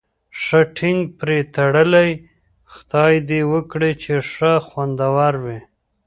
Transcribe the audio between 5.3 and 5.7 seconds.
وي.